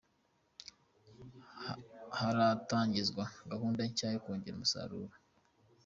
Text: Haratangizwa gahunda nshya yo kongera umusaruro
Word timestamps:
Haratangizwa 2.19 3.23
gahunda 3.51 3.81
nshya 3.89 4.07
yo 4.13 4.19
kongera 4.23 4.55
umusaruro 4.57 5.15